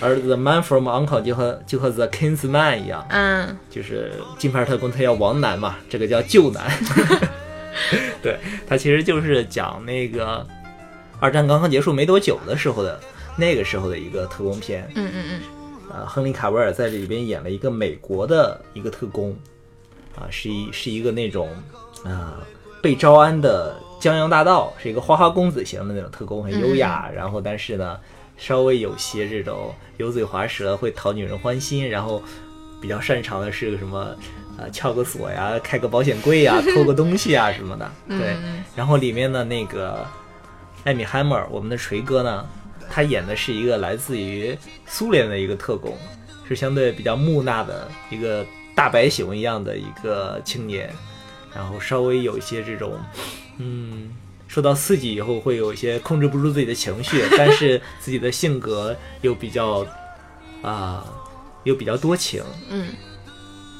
[0.00, 6.70] 而 The Man from Uncle 就和就和 The King's Man 一样，嗯，就是金牌特工他要往南嘛，这个叫救南。
[8.22, 10.46] 对，他其实就是讲那个
[11.20, 12.98] 二战刚刚结束没多久的时候的
[13.36, 14.88] 那个时候的一个特工片。
[14.94, 15.40] 嗯嗯嗯。
[15.92, 19.36] 呃，亨利卡维尔在这里边演了一个美国的一个特工。
[20.16, 21.48] 啊，是一是一个那种，
[22.04, 22.40] 啊，
[22.82, 27.10] 被招安的江洋大盗，是一个花花公子型的那种特工，很优雅。
[27.14, 27.98] 然后，但是呢，
[28.38, 31.86] 稍微有些这种油嘴滑舌，会讨女人欢心。
[31.86, 32.22] 然后，
[32.80, 34.16] 比较擅长的是个什么，
[34.56, 37.90] 呃，撬个锁呀，开个保险柜呀，偷个东西啊什么的。
[38.08, 38.36] 对。
[38.74, 40.06] 然后里面的那个
[40.84, 42.46] 艾米·汉默尔，我们的锤哥呢，
[42.88, 45.94] 他演的是一个来自于苏联的一个特工，
[46.48, 48.46] 是相对比较木讷的一个。
[48.76, 50.94] 大白熊一样的一个青年，
[51.54, 52.92] 然后稍微有一些这种，
[53.56, 54.10] 嗯，
[54.46, 59.86] 受到刺激以后会有一些控制不住自己的情绪，但是自己的性格又比较，
[60.60, 61.04] 啊，
[61.64, 62.42] 又比较多情。
[62.68, 62.88] 嗯，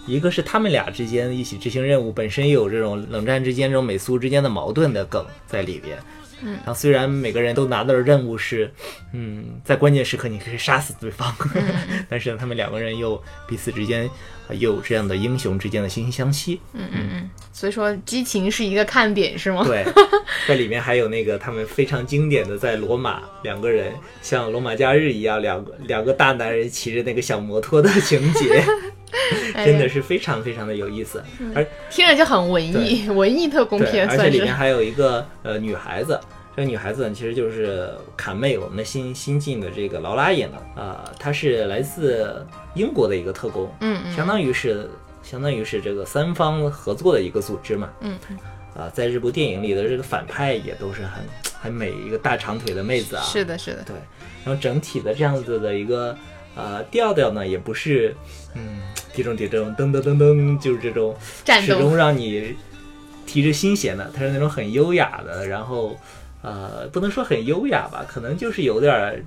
[0.07, 5.99] 一个是他们俩之间一起执行任务，本身也有这种冷战之间这种美苏之间的矛盾的梗在里边。
[6.43, 8.73] 嗯，然后虽然每个人都拿到的任务是，
[9.13, 11.35] 嗯，在关键时刻你可以杀死对方，
[12.09, 14.09] 但是呢他们两个人又彼此之间
[14.51, 16.61] 又有这样的英雄之间的惺惺相惜。
[16.73, 19.65] 嗯嗯嗯，所以说激情是一个看点是吗？
[19.65, 19.85] 对，
[20.47, 28.63] 在里面还有那个他们非常经典的在罗马两个人像罗马假日一样，两个两个大男人骑着那个小摩托的情节，
[29.55, 31.23] 真的是非常非常的有意思，
[31.55, 36.19] 而听着就很文艺，文艺特工片，而且里面还有一个呃女孩子。
[36.55, 44.89] 这个女孩子呢，其实就是卡妹，我们的新新晋的这个劳拉演的啊，她是来自英国的一个特工，嗯嗯，相当于是
[45.23, 48.19] 相当于是这个三方合作的一个组织嘛，嗯
[48.75, 51.23] 啊，在这部电影里的这个反派也都是很
[51.61, 53.95] 很美，一个大长腿的妹子啊，是的，是的，对，
[54.43, 56.17] 然后整体的这样子的一个
[56.57, 58.13] 呃调调呢，也不是
[58.55, 58.81] 嗯，
[59.15, 61.15] 碟中谍这种噔噔噔噔，就是这种
[61.61, 62.57] 始终让你
[63.27, 65.97] 提着心弦的，它是那种很优雅的，然后。
[66.43, 69.21] 呃，不能说很优雅吧，可能就是有点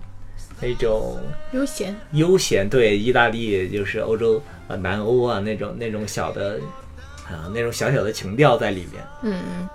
[0.62, 1.18] 那种
[1.52, 1.94] 悠闲。
[2.14, 6.58] 悠闲，对，意大利就是欧洲呃，南欧啊那种那种小的
[7.28, 9.04] 啊那种小小的情调在里面。
[9.24, 9.70] 嗯嗯。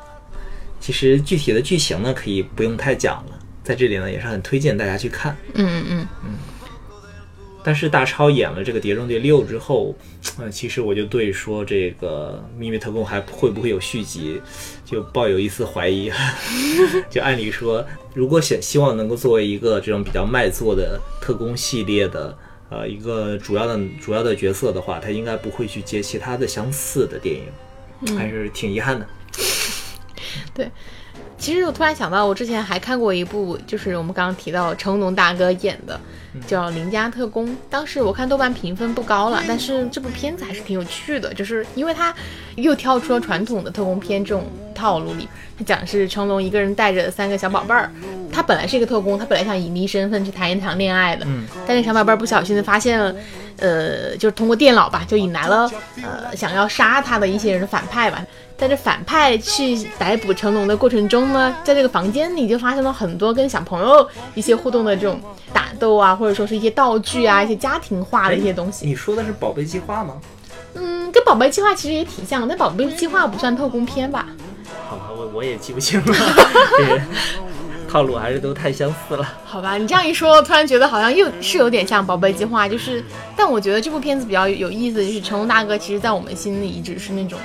[0.80, 5.36] 其实具体的剧情呢，可以不用太讲了，在这里呢也是很推荐大家去看。
[5.52, 6.06] 嗯嗯。
[7.64, 9.96] 但是大超演了这个《碟中谍六》之后，
[10.38, 14.38] 呃，其实我就对说这个《秘密特工》还会不会有续集，
[14.84, 16.12] 就抱有一丝怀疑。
[17.08, 22.36] 就按理说，如果想希望能够作为一个这种比较卖座的特工系列的
[22.68, 27.34] 呃一个主要的主要的角色的话，他应该不会去接其他的相似的电
[28.04, 29.06] 影，还是挺遗憾的。
[30.52, 30.70] 对。
[31.44, 36.00] 其实我突然想到，我之前还看过一部，就是我们刚刚提到成龙大哥演的，
[36.46, 37.46] 叫《邻家特工》。
[37.68, 42.14] 当时我看豆瓣评分不高了，但是这部片子还是挺有趣的，就是因为它
[42.56, 45.28] 又跳出了传统的特工片这种套路里。
[45.58, 47.92] 它讲的是成龙一个人带着三个小宝贝儿，
[48.32, 51.26] 他本来是一个特工，他本来想隐匿身份去谈一场恋爱的，
[51.66, 53.14] 但是小宝贝儿不小心的发现了，
[53.58, 55.70] 呃，就是通过电脑吧，就引来了
[56.02, 58.24] 呃想要杀他的一些人的反派吧。
[58.56, 65.20] 在这反派去逮捕成龙的过程中呢，在这个房间里就发生了很多跟小朋友一些互动的这种
[65.52, 68.86] 打斗啊，或者说是一些道具啊，一些家庭化的一些东西。
[68.86, 70.14] 你说的是宝贝计划吗？
[70.74, 74.26] 嗯，跟宝贝计划其实也挺像，但宝贝计划不算特工片吧？
[74.88, 76.14] 好吧，我我也记不清了，
[77.94, 79.24] 套路还是都太相似了。
[79.44, 83.00] 好吧，你这样一说，突然觉得好像又是有点像宝贝计划，就是，
[83.36, 87.38] 但我觉得这部片子比较有意思，就是成龙大哥其实在我们心里一直是那种。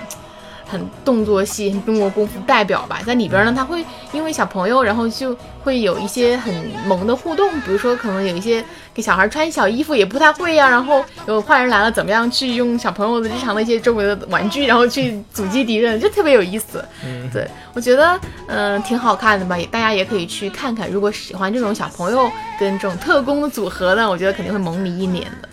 [0.70, 6.54] 很动作戏、中国功夫代表吧，在里边呢，他会因为小朋友，然后就会有一些很
[6.86, 8.64] 萌的互动，比如说可能有一些
[8.94, 16.86] 给小孩穿小衣服也不太会呀，然后有坏人来了，怎么样去用小朋友的日常的一些周围的玩具，然后去阻击敌人，就特别有意思。
[17.04, 25.50] 嗯，对我觉得嗯挺好看的吧，也大家也可以去看看，如果喜欢这种小朋友跟这种特工的组合呢，我觉得肯定会萌迷一年的。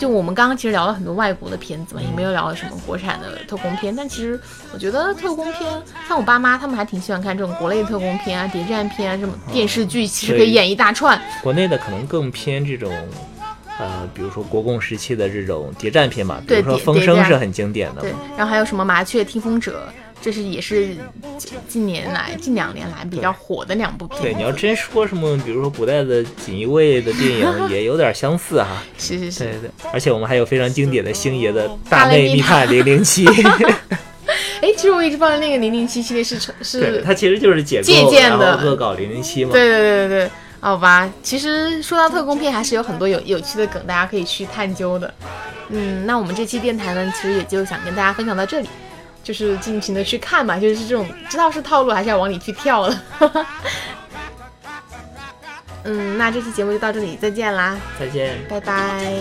[0.00, 3.94] 就我们刚刚其实聊了很多外国的片子嘛，也没有聊什么国产的特工片。
[3.94, 4.40] 但其实
[4.72, 5.70] 我觉得特工片，
[6.08, 11.20] 像我爸妈他们还挺喜欢看这种国内特工片啊、谍战片啊，这种电视剧其实可以演一大串。
[11.42, 12.90] 国内的可能更偏这种，
[13.78, 19.86] 呃，比如说国共时期的这种谍战片嘛，比如说《风声是很经典的对。，然后还有什么《麻雀听风者》，
[20.20, 20.96] 这是也是
[21.38, 24.22] 近近年来近两年来比较火的两部片。
[24.22, 28.82] 对，你要真说什么，比如说古代的锦衣卫的电影， 也有点相似哈。
[28.98, 29.44] 是是是。
[29.44, 33.24] 对对，而且我们还有非常经典的星爷的《大内密探零零七》，
[34.60, 39.52] 哎，其实我一直放在那个零零七系列是成，是，它其实就是解构借鉴的恶搞零零七嘛。
[39.52, 40.30] 对对对对对。
[40.62, 45.14] 好吧，其实说到特工片，还是有很多有有趣的梗，大家可以去探究的。
[45.70, 48.68] 嗯，那我们这期电台呢，其实也就想跟大家分享到这里，
[49.22, 53.02] 就是尽情的去看嘛，就是这种知道是套路，还是要往里去跳了。
[55.84, 58.38] 嗯，那这期节目就到这里，再见啦，再见。
[58.48, 59.12] 拜拜。